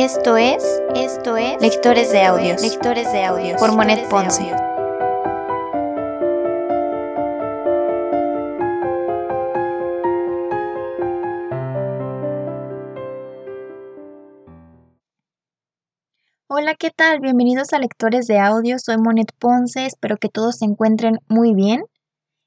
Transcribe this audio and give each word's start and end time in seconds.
Esto 0.00 0.36
es, 0.36 0.62
esto 0.94 1.36
es 1.36 1.60
Lectores 1.60 2.12
de 2.12 2.22
Audios, 2.22 2.62
Lectores 2.62 3.10
de 3.10 3.24
Audios 3.24 3.58
por 3.58 3.74
Monet 3.74 4.08
Ponce. 4.08 4.44
Hola, 16.46 16.76
¿qué 16.78 16.92
tal? 16.94 17.18
Bienvenidos 17.18 17.72
a 17.72 17.80
Lectores 17.80 18.28
de 18.28 18.38
Audios. 18.38 18.82
Soy 18.82 18.98
Monet 18.98 19.32
Ponce. 19.36 19.84
Espero 19.84 20.16
que 20.16 20.28
todos 20.28 20.58
se 20.58 20.64
encuentren 20.64 21.18
muy 21.26 21.54
bien. 21.54 21.82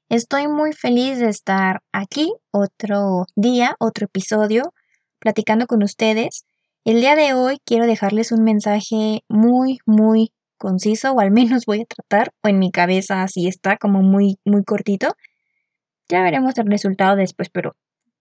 Estoy 0.08 0.48
muy 0.48 0.72
feliz 0.72 1.18
de 1.18 1.28
estar 1.28 1.82
aquí 1.92 2.32
otro 2.50 3.26
día, 3.36 3.76
otro 3.78 4.06
episodio, 4.06 4.72
platicando 5.18 5.66
con 5.66 5.82
ustedes. 5.82 6.46
El 6.84 7.00
día 7.00 7.14
de 7.14 7.32
hoy 7.34 7.58
quiero 7.64 7.86
dejarles 7.86 8.32
un 8.32 8.42
mensaje 8.42 9.20
muy, 9.28 9.78
muy 9.86 10.32
conciso, 10.58 11.12
o 11.12 11.20
al 11.20 11.30
menos 11.30 11.64
voy 11.66 11.82
a 11.82 11.84
tratar, 11.84 12.32
o 12.42 12.48
en 12.48 12.58
mi 12.58 12.70
cabeza 12.70 13.22
así 13.22 13.46
está, 13.46 13.76
como 13.76 14.02
muy, 14.02 14.38
muy 14.44 14.64
cortito. 14.64 15.08
Ya 16.08 16.22
veremos 16.22 16.58
el 16.58 16.66
resultado 16.66 17.16
después, 17.16 17.50
pero 17.50 17.76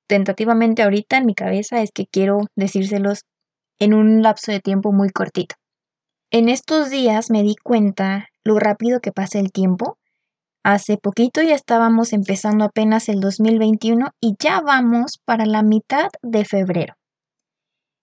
tentativamente 0.08 0.84
ahorita 0.84 1.18
en 1.18 1.26
mi 1.26 1.34
cabeza 1.34 1.82
es 1.82 1.92
que 1.92 2.06
quiero 2.06 2.42
decírselos 2.56 3.24
en 3.80 3.94
un 3.94 4.22
lapso 4.22 4.52
de 4.52 4.60
tiempo 4.60 4.92
muy 4.92 5.10
cortito. 5.10 5.56
En 6.30 6.48
estos 6.48 6.90
días 6.90 7.32
me 7.32 7.44
di 7.44 7.56
cuenta 7.62 8.28
lo 8.44 8.60
rápido 8.60 9.00
que 9.00 9.12
pasa 9.12 9.40
el 9.40 9.52
tiempo 9.52 9.98
Hace 10.64 10.98
poquito 10.98 11.42
ya 11.42 11.56
estábamos 11.56 12.14
empezando 12.14 12.66
apenas 12.66 13.10
el 13.10 13.20
2021 13.20 14.12
y 14.22 14.36
ya 14.40 14.62
vamos 14.62 15.20
para 15.26 15.48
la 15.48 15.64
mitad 15.64 16.10
de 16.22 16.46
febrero. 16.46 16.94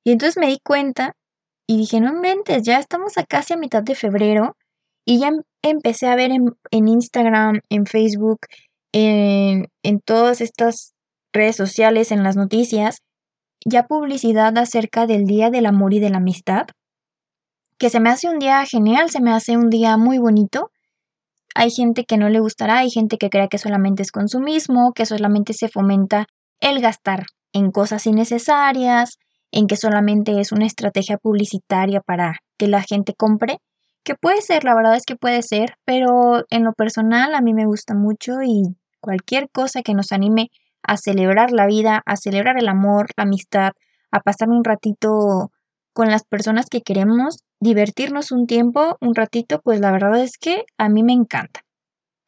Y 0.05 0.13
entonces 0.13 0.37
me 0.39 0.49
di 0.49 0.59
cuenta 0.63 1.15
y 1.67 1.77
dije, 1.77 2.01
no 2.01 2.11
inventes, 2.11 2.63
ya 2.63 2.79
estamos 2.79 3.19
a 3.19 3.25
casi 3.25 3.55
a 3.55 3.59
mitad 3.59 3.83
de 3.83 3.95
febrero 3.95 4.57
y 5.05 5.21
ya 5.21 5.29
em, 5.29 5.43
empecé 5.63 6.07
a 6.07 6.17
ver 6.17 6.31
en, 6.31 6.89
Instagram, 6.89 7.61
en 7.69 7.87
Facebook, 7.87 8.41
en, 8.93 9.69
en 9.83 10.01
todas 10.01 10.41
estas 10.41 10.95
redes 11.33 11.57
sociales, 11.57 12.11
en 12.11 12.23
las 12.23 12.37
noticias, 12.37 13.03
ya 13.65 13.87
publicidad 13.87 14.57
acerca 14.57 15.07
del 15.07 15.25
Día 15.25 15.51
del 15.51 15.67
Amor 15.67 15.95
y 15.95 16.01
de 16.01 16.11
la 16.11 16.19
Amistad, 16.19 16.67
que 17.79 17.91
se 17.91 18.01
me 18.01 18.11
hace 18.11 18.29
un 18.29 18.39
día 18.39 18.65
genial, 18.67 19.11
se 19.11 19.21
me 19.21 19.33
hace 19.33 19.57
un 19.57 19.71
día 19.71 19.97
muy 19.97 20.19
bonito. 20.19 20.71
Hay 21.55 21.71
gente 21.71 22.05
que 22.05 22.17
no 22.17 22.29
le 22.29 22.41
gustará, 22.41 22.79
hay 22.79 22.91
gente 22.91 23.19
que 23.19 23.31
crea 23.31 23.49
que 23.49 23.59
solamente 23.59 24.03
es 24.03 24.13
consumismo, 24.13 24.93
que 24.93 25.07
solamente 25.07 25.53
se 25.55 25.69
fomenta 25.69 26.27
el 26.61 26.81
gastar 26.81 27.27
en 27.53 27.71
cosas 27.71 28.07
innecesarias, 28.07 29.19
en 29.51 29.67
que 29.67 29.77
solamente 29.77 30.41
es 30.41 30.53
una 30.53 30.67
estrategia 30.67 31.19
publicitaria 31.19 32.01
para 32.01 32.37
que 32.59 32.69
la 32.69 32.83
gente 32.83 33.15
compre, 33.15 33.59
que 34.05 34.15
puede 34.15 34.43
ser, 34.43 34.65
la 34.65 34.75
verdad 34.75 34.97
es 34.97 35.05
que 35.05 35.17
puede 35.17 35.43
ser, 35.43 35.75
pero 35.85 36.45
en 36.51 36.65
lo 36.65 36.73
personal 36.73 37.35
a 37.35 37.41
mí 37.41 37.55
me 37.55 37.67
gusta 37.67 37.95
mucho 37.95 38.43
y 38.43 38.77
cualquier 39.01 39.51
cosa 39.51 39.83
que 39.83 39.95
nos 39.95 40.13
anime 40.13 40.51
a 40.83 40.97
celebrar 40.97 41.53
la 41.53 41.67
vida, 41.67 42.03
a 42.07 42.17
celebrar 42.17 42.59
el 42.59 42.69
amor, 42.69 43.09
la 43.17 43.25
amistad, 43.25 43.73
a 44.11 44.21
pasar 44.21 44.49
un 44.49 44.65
ratito 44.65 45.51
con 45.93 46.09
las 46.09 46.25
personas 46.25 46.67
que 46.71 46.83
queremos, 46.83 47.43
divertirnos 47.61 48.31
un 48.33 48.47
tiempo, 48.47 48.97
un 49.01 49.15
ratito, 49.15 49.61
pues 49.63 49.81
la 49.81 49.91
verdad 49.91 50.19
es 50.21 50.39
que 50.39 50.65
a 50.79 50.89
mí 50.89 51.03
me 51.03 51.13
encanta. 51.13 51.61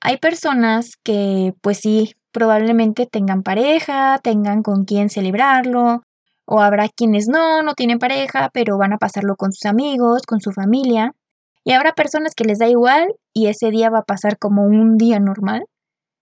Hay 0.01 0.19
personas 0.19 0.97
que 1.03 1.53
pues 1.61 1.79
sí, 1.79 2.15
probablemente 2.33 3.07
tengan 3.07 3.43
pareja, 3.43 4.19
tengan 4.23 4.63
con 4.63 4.85
quién 4.85 5.09
celebrarlo, 5.09 6.03
o 6.51 6.61
habrá 6.61 6.89
quienes 6.89 7.29
no, 7.29 7.63
no 7.63 7.75
tienen 7.75 8.01
pareja, 8.01 8.51
pero 8.53 8.77
van 8.77 8.93
a 8.93 8.99
pasarlo 8.99 9.37
con 9.37 9.53
sus 9.53 9.67
amigos, 9.67 10.23
con 10.23 10.41
su 10.41 10.51
familia, 10.51 11.15
y 11.63 11.73
habrá 11.73 11.93
personas 11.93 12.35
que 12.35 12.45
les 12.45 12.59
da 12.59 12.69
igual 12.69 13.15
y 13.33 13.47
ese 13.47 13.71
día 13.71 13.89
va 13.89 14.01
a 14.01 14.05
pasar 14.05 14.37
como 14.37 14.65
un 14.65 14.97
día 14.97 15.21
normal. 15.21 15.67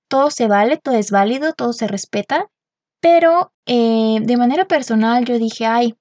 Todo 0.06 0.31
se 0.31 0.47
vale, 0.47 0.77
todo 0.77 0.97
es 0.97 1.11
válido, 1.11 1.55
todo 1.55 1.72
se 1.72 1.88
respeta, 1.88 2.47
pero 3.00 3.53
eh, 3.65 4.19
de 4.21 4.37
manera 4.37 4.67
personal 4.67 5.25
yo 5.25 5.38
dije, 5.38 5.65
ay, 5.65 5.94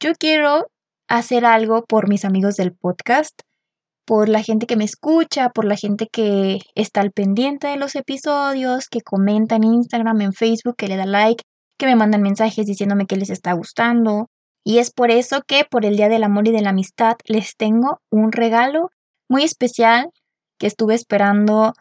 yo 0.00 0.12
quiero 0.14 0.70
hacer 1.06 1.44
algo 1.44 1.84
por 1.84 2.08
mis 2.08 2.24
amigos 2.24 2.56
del 2.56 2.72
podcast, 2.72 3.42
por 4.06 4.30
la 4.30 4.42
gente 4.42 4.66
que 4.66 4.76
me 4.76 4.84
escucha, 4.84 5.50
por 5.50 5.66
la 5.66 5.76
gente 5.76 6.08
que 6.10 6.60
está 6.74 7.02
al 7.02 7.12
pendiente 7.12 7.66
de 7.66 7.76
los 7.76 7.94
episodios, 7.94 8.88
que 8.88 9.02
comenta 9.02 9.56
en 9.56 9.64
Instagram, 9.64 10.22
en 10.22 10.32
Facebook, 10.32 10.76
que 10.76 10.88
le 10.88 10.96
da 10.96 11.04
like, 11.04 11.44
que 11.80 11.86
me 11.86 11.96
mandan 11.96 12.22
mensajes 12.22 12.66
diciéndome 12.66 13.06
que 13.06 13.16
les 13.16 13.30
está 13.30 13.54
gustando. 13.54 14.28
Y 14.62 14.78
es 14.78 14.92
por 14.92 15.10
eso 15.10 15.42
que 15.46 15.64
por 15.64 15.84
el 15.84 15.96
Día 15.96 16.08
del 16.08 16.22
Amor 16.22 16.46
y 16.46 16.52
de 16.52 16.60
la 16.60 16.70
Amistad 16.70 17.16
les 17.24 17.56
tengo 17.56 18.00
un 18.10 18.30
regalo 18.30 18.90
muy 19.28 19.42
especial 19.42 20.10
que 20.58 20.66
estuve 20.66 20.94
esperando 20.94 21.72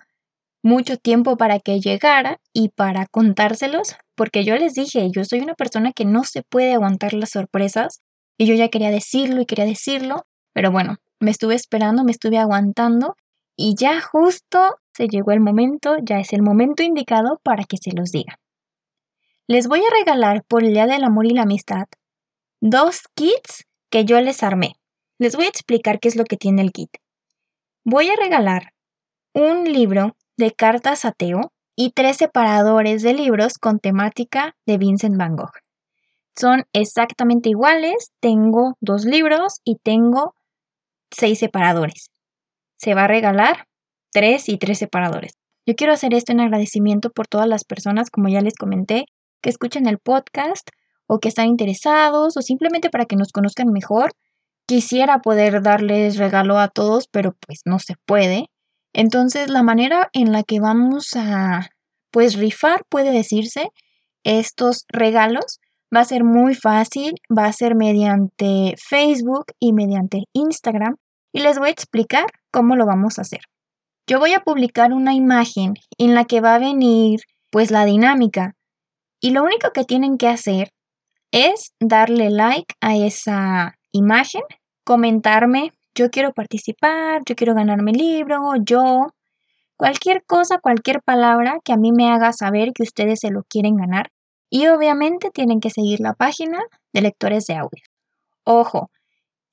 mucho 0.64 0.98
tiempo 0.98 1.36
para 1.36 1.60
que 1.60 1.80
llegara 1.80 2.40
y 2.54 2.70
para 2.70 3.06
contárselos, 3.08 3.96
porque 4.16 4.46
yo 4.46 4.56
les 4.56 4.74
dije, 4.74 5.10
yo 5.12 5.26
soy 5.26 5.40
una 5.40 5.54
persona 5.54 5.92
que 5.92 6.06
no 6.06 6.24
se 6.24 6.44
puede 6.44 6.74
aguantar 6.74 7.14
las 7.14 7.31
sorpresas 7.31 8.02
y 8.38 8.46
yo 8.46 8.56
ya 8.56 8.70
quería 8.70 8.92
decirlo 8.92 9.42
y 9.42 9.46
quería 9.46 9.66
decirlo, 9.66 10.26
pero 10.54 10.72
bueno, 10.72 10.98
me 11.20 11.31
estuve 11.31 11.56
esperando, 11.56 12.04
me 12.04 12.12
estuve 12.12 12.38
aguantando 12.38 13.16
y 13.56 13.76
ya 13.78 14.00
justo 14.02 14.78
se 14.94 15.08
llegó 15.08 15.31
el 15.31 15.42
momento, 15.42 15.98
ya 16.02 16.20
es 16.20 16.31
el 16.34 16.42
momento 16.42 16.84
indicado 16.84 17.40
para 17.44 17.66
que 17.66 17.78
se 17.78 17.92
los 17.92 18.12
diga. 18.12 18.40
Les 19.52 19.68
voy 19.68 19.80
a 19.80 19.90
regalar 19.90 20.44
por 20.44 20.64
el 20.64 20.74
Día 20.74 20.86
del 20.86 21.04
Amor 21.04 21.26
y 21.26 21.32
la 21.32 21.42
Amistad 21.42 21.88
dos 22.62 23.02
kits 23.16 23.66
que 23.90 24.06
yo 24.06 24.22
les 24.22 24.44
armé. 24.44 24.76
Les 25.18 25.36
voy 25.36 25.46
a 25.46 25.50
explicar 25.50 26.00
qué 26.00 26.08
es 26.08 26.16
lo 26.16 26.24
que 26.24 26.38
tiene 26.38 26.62
el 26.62 26.72
kit. 26.72 26.92
Voy 27.84 28.10
a 28.10 28.16
regalar 28.16 28.74
un 29.34 29.64
libro 29.64 30.16
de 30.38 30.52
cartas 30.52 31.04
ateo 31.04 31.52
y 31.76 31.94
tres 31.94 32.18
separadores 32.18 33.02
de 33.02 33.16
libros 33.16 33.58
con 33.58 33.80
temática 33.80 34.56
de 34.68 34.78
Vincent 34.78 35.18
Van 35.18 35.36
Gogh. 35.36 35.58
Son 36.40 36.66
exactamente 36.72 37.50
iguales. 37.50 38.12
Tengo 38.20 38.78
dos 38.81 39.04
libros 39.04 39.62
y 39.64 39.78
tengo 39.78 40.36
seis 41.10 41.40
separadores. 41.40 42.12
Se 42.78 42.94
va 42.94 43.06
a 43.06 43.08
regalar 43.08 43.66
tres 44.12 44.48
y 44.48 44.60
tres 44.60 44.78
separadores. 44.78 45.34
Yo 45.66 45.74
quiero 45.76 45.94
hacer 45.94 46.14
esto 46.14 46.34
en 46.34 46.40
agradecimiento 46.42 47.10
por 47.10 47.26
todas 47.26 47.48
las 47.48 47.64
personas, 47.64 48.12
como 48.12 48.30
ya 48.30 48.42
les 48.42 48.54
comenté, 48.54 49.06
que 49.41 49.50
escuchan 49.50 49.88
el 49.88 50.00
podcast 50.00 50.69
o 51.07 51.19
que 51.19 51.29
están 51.29 51.47
interesados 51.47 52.38
o 52.38 52.41
simplemente 52.41 52.89
para 52.89 53.05
que 53.05 53.16
nos 53.16 53.31
conozcan 53.31 53.67
mejor. 53.72 54.11
Quisiera 54.67 55.19
poder 55.19 55.61
darles 55.61 56.17
regalo 56.17 56.59
a 56.59 56.67
todos, 56.67 57.07
pero 57.07 57.35
pues 57.45 57.61
no 57.66 57.79
se 57.79 57.95
puede. 58.05 58.47
Entonces, 58.94 59.50
la 59.50 59.63
manera 59.63 60.09
en 60.13 60.31
la 60.31 60.44
que 60.44 60.59
vamos 60.59 61.16
a 61.16 61.69
pues 62.11 62.35
rifar, 62.35 62.83
puede 62.89 63.11
decirse, 63.11 63.69
estos 64.23 64.85
regalos 64.89 65.59
Va 65.95 66.01
a 66.01 66.06
ser 66.06 66.23
muy 66.23 66.53
fácil, 66.53 67.16
va 67.35 67.45
a 67.45 67.53
ser 67.53 67.73
mediante 67.73 68.75
Facebook 68.77 69.45
y 69.59 69.73
mediante 69.73 70.25
Instagram 70.33 70.97
y 71.33 71.39
les 71.39 71.57
voy 71.57 71.69
a 71.69 71.71
explicar 71.71 72.25
cómo 72.51 72.75
lo 72.75 72.85
vamos 72.85 73.17
a 73.17 73.23
hacer. 73.23 73.41
Yo 74.06 74.19
voy 74.19 74.33
a 74.33 74.41
publicar 74.41 74.94
una 74.94 75.16
imagen 75.16 75.73
en 75.97 76.13
la 76.13 76.25
que 76.25 76.41
va 76.41 76.56
a 76.56 76.59
venir 76.59 77.21
pues 77.50 77.71
la 77.71 77.85
dinámica 77.85 78.56
y 79.22 79.31
lo 79.31 79.44
único 79.44 79.72
que 79.72 79.84
tienen 79.84 80.18
que 80.18 80.28
hacer 80.28 80.72
es 81.31 81.74
darle 81.80 82.30
like 82.30 82.74
a 82.81 82.96
esa 82.96 83.75
imagen, 83.91 84.41
comentarme, 84.84 85.74
yo 85.94 86.09
quiero 86.09 86.34
participar, 86.34 87.22
yo 87.25 87.35
quiero 87.35 87.53
ganarme 87.53 87.91
el 87.91 87.97
libro, 87.97 88.53
yo, 88.63 89.07
cualquier 89.75 90.24
cosa, 90.25 90.59
cualquier 90.59 91.02
palabra 91.02 91.59
que 91.63 91.74
a 91.74 91.78
mí 91.78 91.91
me 91.91 92.09
haga 92.12 92.34
saber 92.34 92.72
que 92.74 92.84
ustedes 92.84 93.19
se 93.19 93.31
lo 93.31 93.44
quieren 93.44 93.75
ganar 93.75 94.12
y 94.50 94.68
obviamente 94.68 95.30
tienen 95.31 95.60
que 95.60 95.69
seguir 95.69 96.00
la 96.00 96.13
página 96.13 96.60
de 96.94 97.01
lectores 97.01 97.45
de 97.45 97.56
audio. 97.56 97.83
Ojo, 98.44 98.89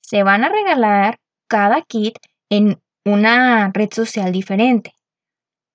se 0.01 0.23
van 0.23 0.43
a 0.43 0.49
regalar 0.49 1.19
cada 1.47 1.81
kit 1.81 2.17
en 2.49 2.79
una 3.05 3.71
red 3.73 3.89
social 3.91 4.31
diferente. 4.31 4.93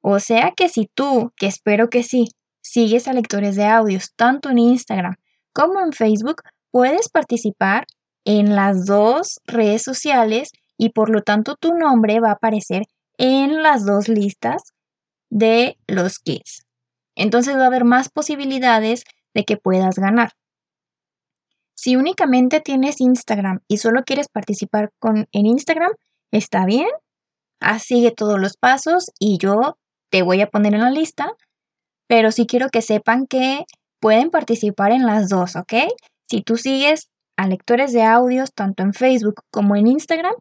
O 0.00 0.18
sea 0.18 0.52
que 0.56 0.68
si 0.68 0.88
tú, 0.92 1.32
que 1.36 1.46
espero 1.46 1.88
que 1.88 2.02
sí, 2.02 2.28
sigues 2.62 3.08
a 3.08 3.12
lectores 3.12 3.56
de 3.56 3.66
audios 3.66 4.14
tanto 4.16 4.48
en 4.50 4.58
Instagram 4.58 5.16
como 5.52 5.80
en 5.80 5.92
Facebook, 5.92 6.42
puedes 6.70 7.08
participar 7.08 7.86
en 8.24 8.56
las 8.56 8.86
dos 8.86 9.40
redes 9.44 9.82
sociales 9.82 10.50
y 10.78 10.90
por 10.90 11.10
lo 11.10 11.22
tanto 11.22 11.56
tu 11.56 11.74
nombre 11.74 12.20
va 12.20 12.30
a 12.30 12.34
aparecer 12.34 12.84
en 13.18 13.62
las 13.62 13.84
dos 13.84 14.08
listas 14.08 14.62
de 15.30 15.76
los 15.86 16.18
kits. 16.18 16.64
Entonces 17.14 17.56
va 17.56 17.64
a 17.64 17.66
haber 17.66 17.84
más 17.84 18.08
posibilidades 18.08 19.04
de 19.34 19.44
que 19.44 19.56
puedas 19.56 19.96
ganar. 19.96 20.32
Si 21.74 21.96
únicamente 21.96 22.60
tienes 22.60 23.00
Instagram 23.00 23.60
y 23.68 23.78
solo 23.78 24.04
quieres 24.04 24.28
participar 24.28 24.92
con, 24.98 25.28
en 25.32 25.46
Instagram, 25.46 25.92
está 26.30 26.64
bien. 26.64 26.88
Sigue 27.78 28.10
todos 28.10 28.40
los 28.40 28.56
pasos 28.56 29.10
y 29.18 29.38
yo 29.38 29.76
te 30.10 30.22
voy 30.22 30.40
a 30.40 30.48
poner 30.48 30.74
en 30.74 30.80
la 30.80 30.90
lista. 30.90 31.32
Pero 32.08 32.30
sí 32.30 32.46
quiero 32.46 32.68
que 32.68 32.82
sepan 32.82 33.26
que 33.26 33.64
pueden 34.00 34.30
participar 34.30 34.92
en 34.92 35.06
las 35.06 35.28
dos, 35.28 35.56
¿ok? 35.56 35.74
Si 36.28 36.42
tú 36.42 36.56
sigues 36.56 37.08
a 37.36 37.46
lectores 37.46 37.92
de 37.92 38.02
audios, 38.02 38.52
tanto 38.54 38.82
en 38.82 38.92
Facebook 38.92 39.42
como 39.50 39.76
en 39.76 39.86
Instagram, 39.86 40.34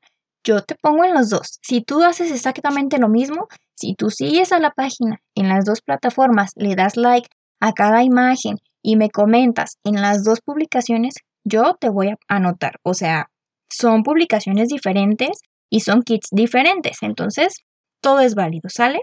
yo 0.43 0.63
te 0.63 0.75
pongo 0.75 1.03
en 1.03 1.13
los 1.13 1.29
dos. 1.29 1.59
Si 1.61 1.81
tú 1.81 2.03
haces 2.03 2.31
exactamente 2.31 2.97
lo 2.97 3.09
mismo, 3.09 3.47
si 3.75 3.93
tú 3.95 4.09
sigues 4.09 4.51
a 4.51 4.59
la 4.59 4.71
página 4.71 5.21
en 5.35 5.49
las 5.49 5.65
dos 5.65 5.81
plataformas, 5.81 6.51
le 6.55 6.75
das 6.75 6.97
like 6.97 7.29
a 7.59 7.73
cada 7.73 8.03
imagen 8.03 8.57
y 8.81 8.95
me 8.95 9.09
comentas 9.09 9.77
en 9.83 10.01
las 10.01 10.23
dos 10.23 10.39
publicaciones, 10.41 11.13
yo 11.43 11.75
te 11.79 11.89
voy 11.89 12.09
a 12.09 12.17
anotar. 12.27 12.79
O 12.83 12.93
sea, 12.93 13.29
son 13.69 14.03
publicaciones 14.03 14.69
diferentes 14.69 15.39
y 15.69 15.81
son 15.81 16.01
kits 16.01 16.27
diferentes. 16.31 16.97
Entonces, 17.01 17.55
todo 18.01 18.19
es 18.19 18.35
válido, 18.35 18.69
¿sale? 18.69 19.01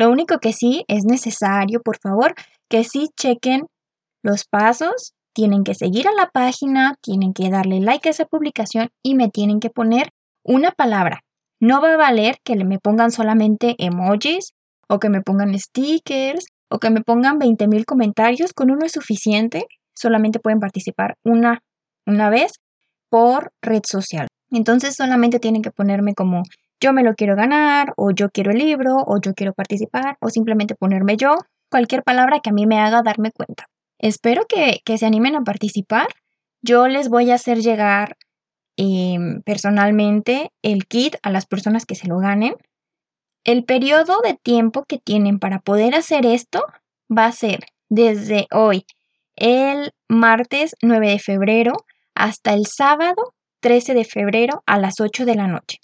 Lo 0.00 0.08
único 0.08 0.38
que 0.38 0.54
sí 0.54 0.86
es 0.88 1.04
necesario, 1.04 1.82
por 1.82 1.98
favor, 1.98 2.34
que 2.70 2.84
sí 2.84 3.10
chequen 3.18 3.66
los 4.22 4.46
pasos, 4.46 5.12
tienen 5.34 5.62
que 5.62 5.74
seguir 5.74 6.08
a 6.08 6.14
la 6.14 6.30
página, 6.30 6.94
tienen 7.02 7.34
que 7.34 7.50
darle 7.50 7.80
like 7.80 8.08
a 8.08 8.12
esa 8.12 8.24
publicación 8.24 8.88
y 9.02 9.14
me 9.14 9.28
tienen 9.28 9.60
que 9.60 9.68
poner 9.68 10.08
una 10.42 10.70
palabra. 10.70 11.20
No 11.60 11.82
va 11.82 11.92
a 11.92 11.96
valer 11.98 12.38
que 12.42 12.56
me 12.64 12.78
pongan 12.78 13.10
solamente 13.10 13.74
emojis 13.76 14.54
o 14.88 14.98
que 15.00 15.10
me 15.10 15.20
pongan 15.20 15.52
stickers 15.58 16.46
o 16.70 16.78
que 16.78 16.88
me 16.88 17.02
pongan 17.02 17.38
20.000 17.38 17.84
comentarios. 17.84 18.54
Con 18.54 18.70
uno 18.70 18.86
es 18.86 18.92
suficiente. 18.92 19.66
Solamente 19.94 20.40
pueden 20.40 20.60
participar 20.60 21.18
una, 21.24 21.60
una 22.06 22.30
vez 22.30 22.52
por 23.10 23.52
red 23.60 23.82
social. 23.86 24.28
Entonces 24.50 24.96
solamente 24.96 25.40
tienen 25.40 25.60
que 25.60 25.70
ponerme 25.70 26.14
como 26.14 26.42
yo 26.80 26.92
me 26.92 27.02
lo 27.02 27.14
quiero 27.14 27.36
ganar 27.36 27.92
o 27.96 28.10
yo 28.10 28.30
quiero 28.30 28.50
el 28.50 28.58
libro 28.58 28.96
o 29.06 29.20
yo 29.20 29.34
quiero 29.34 29.52
participar 29.52 30.16
o 30.20 30.30
simplemente 30.30 30.74
ponerme 30.74 31.16
yo, 31.16 31.36
cualquier 31.70 32.02
palabra 32.02 32.40
que 32.40 32.50
a 32.50 32.52
mí 32.52 32.66
me 32.66 32.80
haga 32.80 33.02
darme 33.02 33.30
cuenta. 33.32 33.68
Espero 33.98 34.46
que, 34.46 34.80
se 34.96 35.06
animen 35.06 35.36
a 35.36 35.44
participar. 35.44 36.08
Yo 36.62 36.88
les 36.88 37.08
voy 37.08 37.30
a 37.30 37.34
hacer 37.34 37.58
llegar 37.60 38.16
em, 38.76 39.42
personalmente 39.42 40.50
el 40.62 40.86
kit 40.86 41.16
a 41.22 41.30
las 41.30 41.46
personas 41.46 41.84
que 41.84 41.94
se 41.94 42.08
lo 42.08 42.18
ganen. 42.18 42.54
El 43.44 43.64
periodo 43.64 44.20
de 44.22 44.34
tiempo 44.34 44.84
que 44.84 44.98
tienen 44.98 45.38
para 45.38 45.60
poder 45.60 45.94
hacer 45.94 46.26
esto 46.26 46.64
va 47.10 47.26
a 47.26 47.32
ser 47.32 47.60
desde 47.88 48.46
hoy, 48.52 48.84
el 49.36 49.92
martes 50.08 50.76
9 50.82 51.10
de 51.10 51.18
febrero, 51.18 51.72
hasta 52.14 52.52
el 52.52 52.66
sábado 52.66 53.34
13 53.60 53.94
de 53.94 54.04
febrero 54.04 54.62
a 54.66 54.78
las 54.78 55.00
8 55.00 55.24
de 55.24 55.34
la 55.34 55.46
noche. 55.46 55.78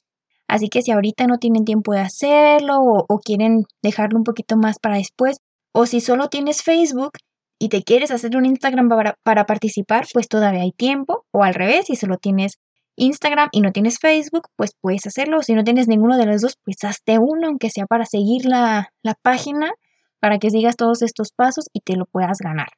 Así 0.48 0.68
que 0.68 0.82
si 0.82 0.92
ahorita 0.92 1.26
no 1.26 1.38
tienen 1.38 1.64
tiempo 1.64 1.92
de 1.92 2.00
hacerlo 2.00 2.78
o, 2.80 3.18
quieren 3.18 3.64
dejarlo 3.82 4.18
un 4.18 4.24
poquito 4.24 4.56
más 4.56 4.78
para 4.78 4.96
después, 4.96 5.38
o 5.72 5.86
si 5.86 6.00
solo 6.00 6.28
tienes 6.28 6.62
Facebook 6.62 7.12
y 7.58 7.68
te 7.68 7.82
quieres 7.82 8.10
hacer 8.10 8.36
un 8.36 8.46
Instagram 8.46 8.88
para, 8.88 9.18
para, 9.22 9.44
participar, 9.46 10.06
pues 10.12 10.28
todavía 10.28 10.62
hay 10.62 10.72
tiempo. 10.72 11.24
O 11.32 11.42
al 11.42 11.54
revés, 11.54 11.86
si 11.86 11.96
solo 11.96 12.16
tienes 12.18 12.58
Instagram 12.96 13.48
y 13.52 13.60
no 13.60 13.72
tienes 13.72 13.98
Facebook, 13.98 14.48
pues 14.56 14.72
puedes 14.80 15.06
hacerlo. 15.06 15.42
Si 15.42 15.54
no 15.54 15.64
tienes 15.64 15.88
ninguno 15.88 16.16
de 16.16 16.26
los 16.26 16.42
dos, 16.42 16.56
pues 16.64 16.76
hazte 16.84 17.18
uno, 17.18 17.48
aunque 17.48 17.70
sea 17.70 17.86
para 17.86 18.04
seguir 18.04 18.46
la, 18.46 18.92
la 19.02 19.14
página, 19.14 19.72
para 20.20 20.38
que 20.38 20.50
sigas 20.50 20.76
todos 20.76 21.02
estos 21.02 21.32
pasos 21.32 21.66
y 21.72 21.80
te 21.80 21.96
lo 21.96 22.06
puedas 22.06 22.38
ganar. 22.38 22.68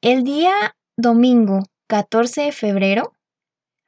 El 0.00 0.24
día 0.24 0.76
domingo 0.96 1.60
14 1.88 2.42
de 2.42 2.52
febrero 2.52 3.12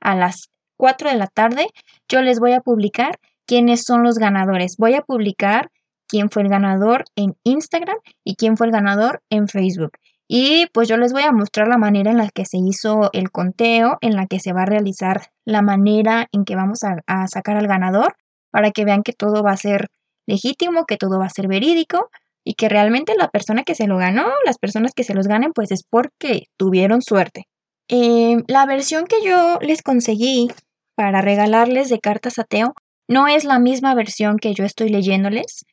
a 0.00 0.14
las 0.14 0.50
4 0.76 1.10
de 1.10 1.16
la 1.16 1.26
tarde 1.26 1.66
yo 2.08 2.22
les 2.22 2.40
voy 2.40 2.52
a 2.52 2.60
publicar 2.60 3.18
quiénes 3.46 3.84
son 3.84 4.02
los 4.02 4.18
ganadores. 4.18 4.76
Voy 4.78 4.94
a 4.94 5.02
publicar 5.02 5.70
quién 6.08 6.30
fue 6.30 6.42
el 6.42 6.48
ganador 6.48 7.04
en 7.16 7.36
Instagram 7.44 7.96
y 8.24 8.36
quién 8.36 8.56
fue 8.56 8.66
el 8.66 8.72
ganador 8.72 9.22
en 9.30 9.48
Facebook. 9.48 9.92
Y 10.26 10.66
pues 10.72 10.88
yo 10.88 10.96
les 10.96 11.12
voy 11.12 11.22
a 11.22 11.32
mostrar 11.32 11.68
la 11.68 11.76
manera 11.76 12.10
en 12.10 12.16
la 12.16 12.30
que 12.30 12.46
se 12.46 12.56
hizo 12.58 13.10
el 13.12 13.30
conteo, 13.30 13.98
en 14.00 14.16
la 14.16 14.26
que 14.26 14.40
se 14.40 14.52
va 14.52 14.62
a 14.62 14.66
realizar 14.66 15.28
la 15.44 15.60
manera 15.60 16.28
en 16.32 16.44
que 16.44 16.56
vamos 16.56 16.82
a, 16.82 16.96
a 17.06 17.28
sacar 17.28 17.56
al 17.56 17.66
ganador, 17.66 18.16
para 18.50 18.70
que 18.70 18.84
vean 18.84 19.02
que 19.02 19.12
todo 19.12 19.42
va 19.42 19.52
a 19.52 19.56
ser 19.56 19.88
legítimo, 20.26 20.86
que 20.86 20.96
todo 20.96 21.18
va 21.18 21.26
a 21.26 21.30
ser 21.30 21.48
verídico 21.48 22.08
y 22.44 22.54
que 22.54 22.68
realmente 22.68 23.14
la 23.18 23.28
persona 23.28 23.64
que 23.64 23.74
se 23.74 23.86
lo 23.86 23.96
ganó, 23.96 24.26
las 24.46 24.58
personas 24.58 24.92
que 24.94 25.04
se 25.04 25.14
los 25.14 25.26
ganen, 25.26 25.52
pues 25.52 25.70
es 25.72 25.82
porque 25.82 26.44
tuvieron 26.56 27.02
suerte. 27.02 27.46
Eh, 27.88 28.42
la 28.48 28.66
versión 28.66 29.04
que 29.06 29.22
yo 29.24 29.58
les 29.60 29.82
conseguí 29.82 30.48
para 30.94 31.20
regalarles 31.20 31.88
de 31.88 32.00
cartas 32.00 32.38
a 32.38 32.44
Teo 32.44 32.74
no 33.08 33.28
es 33.28 33.44
la 33.44 33.58
misma 33.58 33.94
versión 33.94 34.38
que 34.38 34.54
yo 34.54 34.64
estoy 34.64 34.88
leyéndoles. 34.88 35.64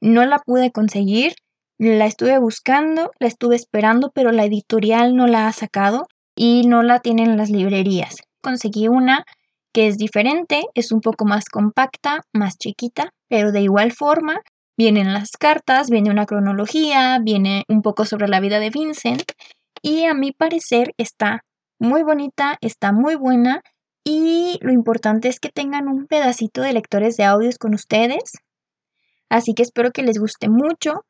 No 0.00 0.24
la 0.24 0.38
pude 0.38 0.70
conseguir, 0.70 1.34
la 1.78 2.06
estuve 2.06 2.38
buscando, 2.38 3.10
la 3.18 3.26
estuve 3.26 3.56
esperando, 3.56 4.12
pero 4.14 4.30
la 4.30 4.44
editorial 4.44 5.16
no 5.16 5.26
la 5.26 5.48
ha 5.48 5.52
sacado 5.52 6.06
y 6.36 6.66
no 6.66 6.82
la 6.82 7.00
tienen 7.00 7.30
en 7.30 7.38
las 7.38 7.50
librerías. 7.50 8.18
Conseguí 8.42 8.86
una 8.88 9.24
que 9.72 9.88
es 9.88 9.98
diferente, 9.98 10.62
es 10.74 10.92
un 10.92 11.00
poco 11.00 11.24
más 11.24 11.46
compacta, 11.46 12.22
más 12.32 12.56
chiquita, 12.56 13.10
pero 13.28 13.52
de 13.52 13.62
igual 13.62 13.92
forma 13.92 14.40
vienen 14.78 15.12
las 15.12 15.32
cartas, 15.32 15.90
viene 15.90 16.10
una 16.10 16.26
cronología, 16.26 17.18
viene 17.20 17.64
un 17.68 17.82
poco 17.82 18.04
sobre 18.04 18.28
la 18.28 18.40
vida 18.40 18.60
de 18.60 18.70
Vincent 18.70 19.32
y 19.82 20.04
a 20.04 20.14
mi 20.14 20.32
parecer 20.32 20.94
está 20.96 21.42
muy 21.78 22.02
bonita, 22.02 22.58
está 22.60 22.92
muy 22.92 23.14
buena 23.16 23.62
y 24.04 24.58
lo 24.62 24.72
importante 24.72 25.28
es 25.28 25.40
que 25.40 25.50
tengan 25.50 25.88
un 25.88 26.06
pedacito 26.06 26.62
de 26.62 26.72
lectores 26.72 27.16
de 27.16 27.24
audios 27.24 27.58
con 27.58 27.74
ustedes. 27.74 28.32
Así 29.28 29.54
que 29.54 29.62
espero 29.62 29.90
que 29.90 30.02
les 30.02 30.18
guste 30.18 30.48
mucho. 30.48 31.04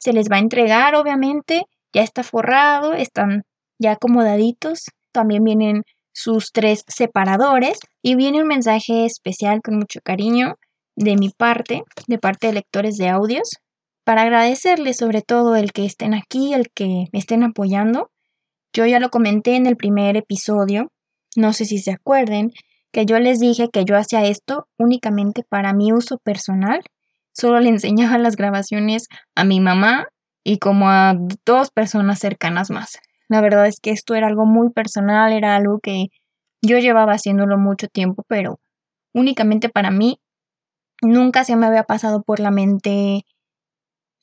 Se 0.00 0.12
les 0.12 0.28
va 0.28 0.36
a 0.36 0.40
entregar, 0.40 0.94
obviamente. 0.96 1.62
Ya 1.92 2.02
está 2.02 2.22
forrado, 2.22 2.94
están 2.94 3.44
ya 3.78 3.92
acomodaditos. 3.92 4.86
También 5.12 5.44
vienen 5.44 5.84
sus 6.12 6.50
tres 6.52 6.84
separadores 6.88 7.78
y 8.02 8.16
viene 8.16 8.42
un 8.42 8.48
mensaje 8.48 9.04
especial 9.04 9.60
con 9.62 9.76
mucho 9.76 10.00
cariño 10.02 10.56
de 10.96 11.16
mi 11.16 11.30
parte, 11.30 11.84
de 12.08 12.18
parte 12.18 12.48
de 12.48 12.54
lectores 12.54 12.96
de 12.96 13.08
audios, 13.08 13.58
para 14.04 14.22
agradecerles 14.22 14.96
sobre 14.96 15.22
todo 15.22 15.56
el 15.56 15.72
que 15.72 15.84
estén 15.84 16.14
aquí, 16.14 16.52
el 16.52 16.70
que 16.70 17.06
me 17.12 17.18
estén 17.18 17.44
apoyando 17.44 18.10
yo 18.72 18.86
ya 18.86 19.00
lo 19.00 19.10
comenté 19.10 19.56
en 19.56 19.66
el 19.66 19.76
primer 19.76 20.16
episodio, 20.16 20.90
no 21.36 21.52
sé 21.52 21.64
si 21.64 21.78
se 21.78 21.92
acuerden, 21.92 22.52
que 22.92 23.06
yo 23.06 23.18
les 23.18 23.38
dije 23.40 23.68
que 23.68 23.84
yo 23.84 23.96
hacía 23.96 24.24
esto 24.24 24.66
únicamente 24.78 25.44
para 25.48 25.72
mi 25.72 25.92
uso 25.92 26.18
personal. 26.18 26.82
Solo 27.32 27.60
le 27.60 27.68
enseñaba 27.70 28.18
las 28.18 28.36
grabaciones 28.36 29.08
a 29.34 29.44
mi 29.44 29.60
mamá 29.60 30.06
y 30.44 30.58
como 30.58 30.88
a 30.88 31.14
dos 31.44 31.70
personas 31.70 32.18
cercanas 32.18 32.70
más. 32.70 32.98
La 33.28 33.40
verdad 33.40 33.66
es 33.66 33.78
que 33.80 33.90
esto 33.90 34.14
era 34.14 34.26
algo 34.26 34.44
muy 34.44 34.70
personal, 34.70 35.32
era 35.32 35.54
algo 35.54 35.78
que 35.78 36.06
yo 36.62 36.78
llevaba 36.78 37.12
haciéndolo 37.12 37.58
mucho 37.58 37.86
tiempo, 37.88 38.24
pero 38.28 38.58
únicamente 39.14 39.68
para 39.68 39.90
mí 39.90 40.20
nunca 41.00 41.44
se 41.44 41.56
me 41.56 41.66
había 41.66 41.84
pasado 41.84 42.22
por 42.22 42.40
la 42.40 42.50
mente 42.50 43.24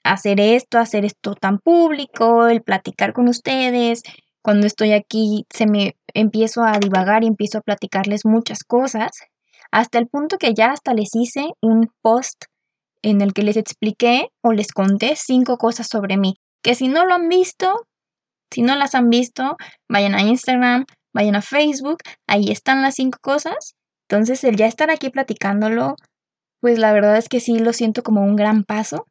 hacer 0.03 0.39
esto, 0.39 0.77
hacer 0.77 1.05
esto 1.05 1.35
tan 1.35 1.59
público, 1.59 2.47
el 2.47 2.61
platicar 2.61 3.13
con 3.13 3.27
ustedes, 3.27 4.03
cuando 4.47 4.65
estoy 4.65 4.93
aquí 4.93 5.45
se 5.53 5.65
me 5.65 5.97
empiezo 6.13 6.63
a 6.63 6.79
divagar 6.79 7.25
y 7.25 7.27
empiezo 7.27 7.57
a 7.57 7.61
platicarles 7.61 8.23
muchas 8.23 8.63
cosas, 8.63 9.11
hasta 9.73 9.99
el 9.99 10.07
punto 10.07 10.37
que 10.37 10.53
ya 10.53 10.71
hasta 10.71 10.93
les 10.93 11.09
hice 11.15 11.49
un 11.61 11.91
post 12.01 12.45
en 13.01 13.19
el 13.19 13.33
que 13.33 13.43
les 13.43 13.57
expliqué 13.57 14.29
o 14.41 14.53
les 14.53 14.71
conté 14.71 15.17
cinco 15.17 15.57
cosas 15.57 15.87
sobre 15.87 16.15
mí, 16.15 16.35
que 16.63 16.75
si 16.75 16.87
no 16.87 17.05
lo 17.05 17.15
han 17.15 17.27
visto, 17.27 17.87
si 18.49 18.61
no 18.61 18.77
las 18.77 18.95
han 18.95 19.09
visto, 19.09 19.57
vayan 19.89 20.15
a 20.15 20.21
Instagram, 20.21 20.85
vayan 21.13 21.35
a 21.35 21.41
Facebook, 21.41 21.97
ahí 22.25 22.49
están 22.49 22.81
las 22.81 22.95
cinco 22.95 23.19
cosas. 23.21 23.75
Entonces 24.07 24.45
el 24.45 24.55
ya 24.55 24.67
estar 24.67 24.89
aquí 24.89 25.09
platicándolo, 25.09 25.97
pues 26.61 26.79
la 26.79 26.93
verdad 26.93 27.17
es 27.17 27.27
que 27.27 27.41
sí 27.41 27.59
lo 27.59 27.73
siento 27.73 28.01
como 28.01 28.21
un 28.21 28.37
gran 28.37 28.63
paso. 28.63 29.07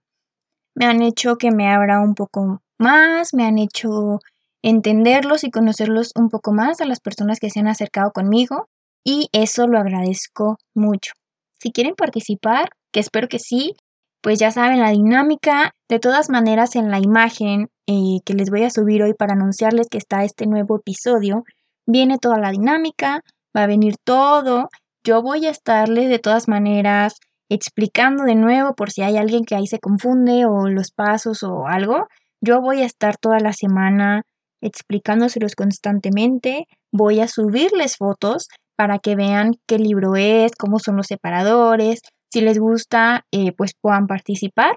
Me 0.74 0.86
han 0.86 1.02
hecho 1.02 1.36
que 1.36 1.50
me 1.50 1.68
abra 1.68 2.00
un 2.00 2.14
poco 2.14 2.62
más, 2.78 3.34
me 3.34 3.44
han 3.44 3.58
hecho 3.58 4.20
entenderlos 4.66 5.44
y 5.44 5.52
conocerlos 5.52 6.10
un 6.16 6.28
poco 6.28 6.52
más 6.52 6.80
a 6.80 6.86
las 6.86 6.98
personas 6.98 7.38
que 7.38 7.50
se 7.50 7.60
han 7.60 7.68
acercado 7.68 8.10
conmigo 8.10 8.68
y 9.04 9.28
eso 9.30 9.68
lo 9.68 9.78
agradezco 9.78 10.58
mucho. 10.74 11.12
Si 11.60 11.70
quieren 11.70 11.94
participar, 11.94 12.70
que 12.92 12.98
espero 12.98 13.28
que 13.28 13.38
sí, 13.38 13.76
pues 14.20 14.40
ya 14.40 14.50
saben 14.50 14.80
la 14.80 14.90
dinámica. 14.90 15.70
De 15.88 16.00
todas 16.00 16.30
maneras, 16.30 16.74
en 16.74 16.90
la 16.90 16.98
imagen 16.98 17.68
eh, 17.86 18.18
que 18.24 18.34
les 18.34 18.50
voy 18.50 18.64
a 18.64 18.70
subir 18.70 19.04
hoy 19.04 19.14
para 19.14 19.34
anunciarles 19.34 19.86
que 19.88 19.98
está 19.98 20.24
este 20.24 20.48
nuevo 20.48 20.78
episodio, 20.78 21.44
viene 21.86 22.18
toda 22.18 22.38
la 22.38 22.50
dinámica, 22.50 23.20
va 23.56 23.62
a 23.62 23.68
venir 23.68 23.94
todo. 24.02 24.68
Yo 25.04 25.22
voy 25.22 25.46
a 25.46 25.50
estarles 25.50 26.08
de 26.08 26.18
todas 26.18 26.48
maneras 26.48 27.20
explicando 27.48 28.24
de 28.24 28.34
nuevo 28.34 28.74
por 28.74 28.90
si 28.90 29.02
hay 29.02 29.16
alguien 29.16 29.44
que 29.44 29.54
ahí 29.54 29.68
se 29.68 29.78
confunde 29.78 30.44
o 30.44 30.66
los 30.66 30.90
pasos 30.90 31.44
o 31.44 31.68
algo. 31.68 32.08
Yo 32.40 32.60
voy 32.60 32.82
a 32.82 32.86
estar 32.86 33.16
toda 33.16 33.38
la 33.38 33.52
semana 33.52 34.24
explicándoselos 34.66 35.54
constantemente. 35.54 36.66
Voy 36.92 37.20
a 37.20 37.28
subirles 37.28 37.96
fotos 37.96 38.48
para 38.76 38.98
que 38.98 39.16
vean 39.16 39.54
qué 39.66 39.78
libro 39.78 40.16
es, 40.16 40.52
cómo 40.56 40.78
son 40.78 40.96
los 40.96 41.06
separadores. 41.06 42.00
Si 42.30 42.40
les 42.40 42.58
gusta, 42.58 43.24
eh, 43.32 43.52
pues 43.52 43.72
puedan 43.80 44.06
participar. 44.06 44.76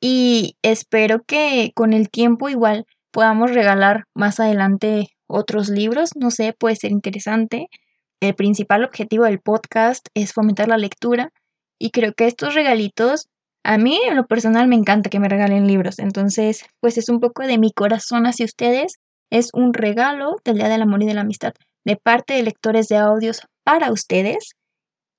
Y 0.00 0.56
espero 0.62 1.22
que 1.24 1.72
con 1.74 1.92
el 1.92 2.08
tiempo 2.10 2.48
igual 2.48 2.86
podamos 3.10 3.52
regalar 3.52 4.04
más 4.14 4.40
adelante 4.40 5.08
otros 5.28 5.68
libros, 5.68 6.10
no 6.16 6.30
sé, 6.30 6.54
puede 6.58 6.76
ser 6.76 6.92
interesante. 6.92 7.68
El 8.20 8.34
principal 8.34 8.84
objetivo 8.84 9.24
del 9.24 9.40
podcast 9.40 10.08
es 10.14 10.32
fomentar 10.32 10.68
la 10.68 10.78
lectura 10.78 11.30
y 11.78 11.90
creo 11.90 12.12
que 12.14 12.26
estos 12.26 12.54
regalitos, 12.54 13.28
a 13.64 13.78
mí 13.78 14.00
en 14.04 14.16
lo 14.16 14.26
personal 14.26 14.68
me 14.68 14.76
encanta 14.76 15.10
que 15.10 15.20
me 15.20 15.28
regalen 15.28 15.66
libros, 15.66 15.98
entonces 15.98 16.64
pues 16.80 16.98
es 16.98 17.08
un 17.08 17.20
poco 17.20 17.46
de 17.46 17.58
mi 17.58 17.72
corazón 17.72 18.26
hacia 18.26 18.46
ustedes, 18.46 18.98
es 19.30 19.50
un 19.52 19.74
regalo 19.74 20.36
del 20.44 20.58
Día 20.58 20.68
del 20.68 20.82
Amor 20.82 21.02
y 21.02 21.06
de 21.06 21.14
la 21.14 21.22
Amistad 21.22 21.52
de 21.84 21.96
parte 21.96 22.34
de 22.34 22.42
lectores 22.42 22.88
de 22.88 22.96
audios 22.96 23.40
para 23.64 23.90
ustedes. 23.90 24.50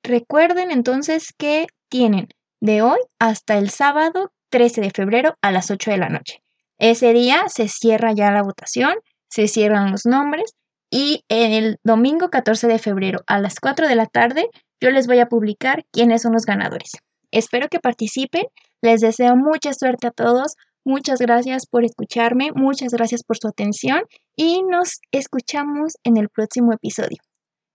Recuerden 0.03 0.71
entonces 0.71 1.33
que 1.37 1.67
tienen 1.89 2.27
de 2.61 2.81
hoy 2.81 2.99
hasta 3.17 3.57
el 3.57 3.69
sábado 3.69 4.31
13 4.51 4.81
de 4.81 4.91
febrero 4.91 5.35
a 5.41 5.51
las 5.51 5.71
8 5.71 5.91
de 5.91 5.97
la 5.97 6.09
noche. 6.09 6.43
Ese 6.77 7.11
día 7.13 7.45
se 7.47 7.67
cierra 7.67 8.13
ya 8.13 8.31
la 8.31 8.43
votación, 8.43 8.93
se 9.29 9.47
cierran 9.47 9.91
los 9.91 10.05
nombres 10.05 10.53
y 10.91 11.23
el 11.27 11.77
domingo 11.83 12.29
14 12.29 12.67
de 12.67 12.79
febrero 12.79 13.21
a 13.27 13.39
las 13.39 13.59
4 13.59 13.87
de 13.87 13.95
la 13.95 14.05
tarde 14.05 14.47
yo 14.81 14.91
les 14.91 15.07
voy 15.07 15.19
a 15.19 15.27
publicar 15.27 15.85
quiénes 15.91 16.21
son 16.21 16.33
los 16.33 16.45
ganadores. 16.45 16.91
Espero 17.31 17.67
que 17.67 17.79
participen, 17.79 18.45
les 18.81 19.01
deseo 19.01 19.35
mucha 19.35 19.73
suerte 19.73 20.07
a 20.07 20.11
todos, 20.11 20.55
muchas 20.86 21.19
gracias 21.19 21.65
por 21.65 21.83
escucharme, 21.86 22.51
muchas 22.53 22.91
gracias 22.93 23.24
por 23.24 23.38
su 23.38 23.48
atención 23.48 24.03
y 24.36 24.63
nos 24.63 25.00
escuchamos 25.12 25.98
en 26.03 26.17
el 26.17 26.29
próximo 26.29 26.74
episodio. 26.74 27.17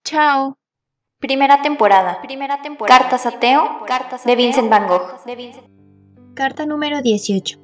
Chao. 0.04 0.58
Primera 1.20 1.62
temporada. 1.62 2.20
Primera 2.22 2.60
temporada. 2.60 3.00
Cartas 3.00 3.24
a 3.26 3.38
Teo. 3.38 3.84
Cartas 3.86 4.24
de 4.24 4.36
Vincent 4.36 4.68
Van 4.68 4.86
Gogh. 4.86 5.20
Carta 6.34 6.66
número 6.66 7.00
18. 7.00 7.58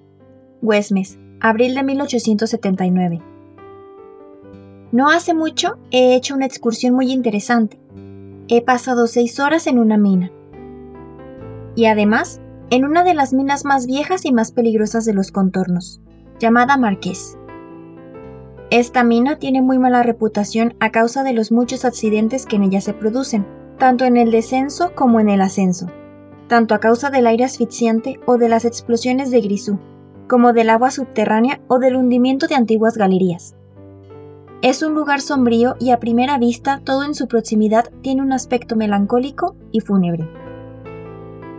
Güesmes, 0.63 1.19
abril 1.41 1.75
de 1.75 1.83
1879. 1.83 3.21
No 4.93 5.09
hace 5.11 5.35
mucho 5.35 5.79
he 5.91 6.15
hecho 6.15 6.35
una 6.35 6.47
excursión 6.47 6.95
muy 6.95 7.13
interesante. 7.13 7.79
He 8.49 8.63
pasado 8.63 9.07
seis 9.07 9.39
horas 9.39 9.67
en 9.67 9.79
una 9.79 9.97
mina. 9.97 10.31
Y 11.77 11.87
además, 11.87 12.41
en 12.71 12.85
una 12.85 13.03
de 13.03 13.15
las 13.15 13.33
minas 13.33 13.65
más 13.65 13.87
viejas 13.87 14.25
y 14.25 14.33
más 14.33 14.53
peligrosas 14.53 15.05
de 15.05 15.13
los 15.13 15.33
contornos, 15.33 16.01
llamada 16.39 16.77
Marqués. 16.77 17.37
Esta 18.71 19.03
mina 19.03 19.37
tiene 19.41 19.61
muy 19.61 19.81
mala 19.81 20.05
reputación 20.05 20.75
a 20.79 20.93
causa 20.93 21.25
de 21.25 21.33
los 21.33 21.51
muchos 21.51 21.85
accidentes 21.85 22.47
que 22.47 22.55
en 22.57 22.63
ella 22.63 22.81
se 22.81 22.95
producen, 22.95 23.45
tanto 23.79 24.05
en 24.05 24.17
el 24.17 24.31
descenso 24.31 24.93
como 24.95 25.19
en 25.19 25.29
el 25.29 25.41
ascenso, 25.41 25.89
tanto 26.47 26.77
a 26.77 26.79
causa 26.79 27.11
del 27.11 27.27
aire 27.27 27.43
asfixiante 27.43 28.21
o 28.25 28.39
de 28.39 28.49
las 28.49 28.65
explosiones 28.65 29.33
de 29.33 29.41
grisú, 29.41 29.81
como 30.29 30.53
del 30.53 30.71
agua 30.71 30.93
subterránea 30.93 31.61
o 31.67 31.81
del 31.81 31.97
hundimiento 31.97 32.47
de 32.47 32.55
antiguas 32.55 32.97
galerías. 32.97 33.57
Es 34.63 34.85
un 34.85 34.95
lugar 34.95 35.21
sombrío 35.21 35.75
y 35.81 35.91
a 35.91 35.99
primera 35.99 36.39
vista 36.39 36.81
todo 36.85 37.03
en 37.03 37.17
su 37.17 37.27
proximidad 37.27 37.91
tiene 38.03 38.23
un 38.23 38.33
aspecto 38.33 38.77
melancólico 38.77 39.57
y 39.73 39.81
fúnebre. 39.81 40.29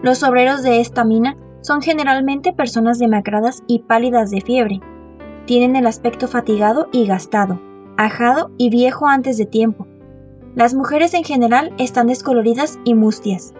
Los 0.01 0.23
obreros 0.23 0.63
de 0.63 0.79
esta 0.79 1.03
mina 1.03 1.37
son 1.61 1.81
generalmente 1.81 2.53
personas 2.53 2.97
demacradas 2.97 3.63
y 3.67 3.79
pálidas 3.79 4.31
de 4.31 4.41
fiebre, 4.41 4.81
tienen 5.45 5.75
el 5.75 5.85
aspecto 5.85 6.27
fatigado 6.27 6.87
y 6.91 7.05
gastado, 7.05 7.59
ajado 7.97 8.51
y 8.57 8.69
viejo 8.69 9.07
antes 9.07 9.37
de 9.37 9.45
tiempo. 9.45 9.87
Las 10.55 10.73
mujeres 10.73 11.13
en 11.13 11.23
general 11.23 11.73
están 11.77 12.07
descoloridas 12.07 12.79
y 12.83 12.93
mustias. 12.93 13.53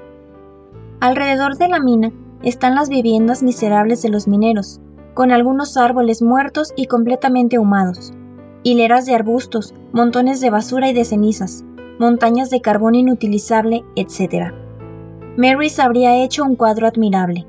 Alrededor 1.00 1.58
de 1.58 1.68
la 1.68 1.80
mina 1.80 2.12
están 2.44 2.76
las 2.76 2.90
viviendas 2.90 3.44
miserables 3.44 4.02
de 4.02 4.10
los 4.10 4.28
mineros, 4.28 4.82
con 5.14 5.32
algunos 5.32 5.78
árboles 5.78 6.22
muertos 6.22 6.74
y 6.76 6.86
completamente 6.86 7.58
ahumados, 7.58 8.14
hileras 8.64 9.06
de 9.06 9.16
arbustos, 9.16 9.74
montones 9.94 10.42
de 10.42 10.50
basura 10.50 10.90
y 10.90 10.94
de 10.94 11.06
cenizas, 11.06 11.64
montañas 12.00 12.50
de 12.50 12.62
carbón 12.62 12.96
inutilizable, 12.96 13.84
etc. 13.96 14.54
Mary 15.38 15.72
habría 15.78 16.24
hecho 16.24 16.44
un 16.44 16.56
cuadro 16.56 16.88
admirable. 16.88 17.48